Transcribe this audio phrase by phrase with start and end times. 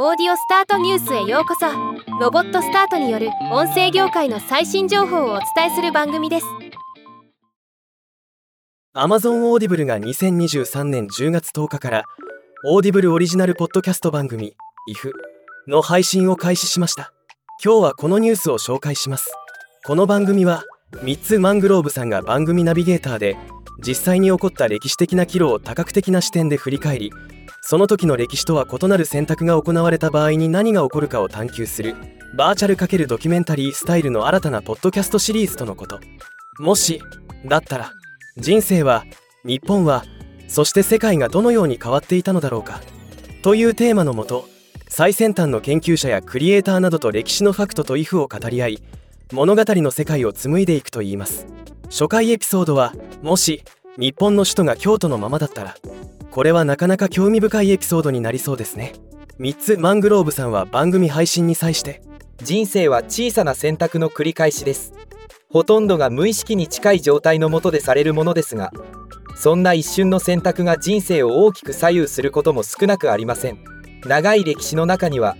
[0.00, 1.66] オーディオスタートニュースへようこそ。
[2.20, 6.46] ロボットスタートによる音声業界の最新情報をお伝えする番組です。
[8.94, 12.04] Amazon Audible が2023年10月10日から
[12.64, 14.54] Audible オリジナルポッドキャスト番組
[14.88, 15.12] IF
[15.66, 17.12] の配信を開始しました。
[17.64, 19.34] 今日はこのニュースを紹介します。
[19.84, 20.62] この番組は
[20.98, 23.36] ミッツ・マングローブさんが番組ナビゲーターで
[23.84, 27.10] 実際に起こった歴史的な岐路を多角的な視点で振り返り
[27.60, 31.94] その時の歴史とは異なる選択が行われた場合に何が起こるかを探求する
[32.34, 36.00] バーチャル×ドキュメンタリースタイルの新たなポッドキャストシリーズとのこと。
[36.58, 37.00] もし
[37.46, 37.92] だったら
[38.36, 39.04] 人生は
[39.44, 40.04] 日本は
[40.48, 42.80] そして世界がどのように変わっていたのだろうか
[43.42, 44.48] というテーマのもと
[44.88, 48.82] 最先端の研究者やクリエイターなどと歴史のファクトとイフを語り合い
[49.32, 51.46] 物語の世界を紡いでいくといいます。
[51.90, 53.62] 初回エピソードはもし
[53.98, 55.76] 日本の首都が京都のままだったら
[56.38, 58.92] これはなかなか興味深いエピソードになりそうですね。
[59.40, 62.00] 3つマングローブさんは番組配信に際して
[62.44, 64.92] 人生は小さな選択の繰り返しです。
[65.50, 68.70] ほとんどが無意識に近い状態のもとでされるものですが
[69.34, 73.58] そんな一瞬の選択が人生を大きく左右することも少なくありません。
[74.06, 75.36] 長い歴史の中には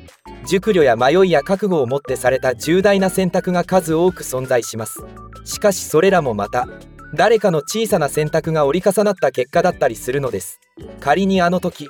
[0.49, 5.05] 熟慮や迷いや覚悟をもってされた重大な選択が数多く存在します。
[5.45, 6.67] しかしそれらもまた
[7.15, 10.61] 誰かの小さな選択が折り重なった結果だったりするのです。
[11.01, 11.89] 仮にあの時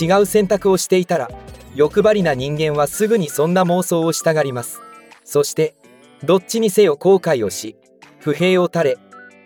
[0.00, 1.30] 違う選択をしていたら
[1.74, 4.80] 欲張りな人間はすぐにそんな妄想をしたがります。
[5.24, 5.76] そして
[6.24, 7.76] どっちにせよ後悔をし
[8.18, 8.98] 不平を垂れ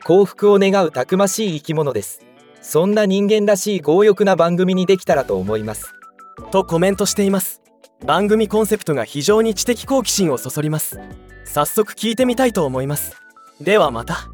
[0.05, 2.21] 幸福を願うたくましい生き物です。
[2.63, 5.95] そんな人間らしい強欲な番組にできたらと思います。
[6.51, 7.61] とコメントしています。
[8.05, 10.99] 番組コンセプトが非常に知的好奇心をそそります。
[11.45, 13.17] 早速聞いてみたいと思います。
[13.61, 14.31] ではまた。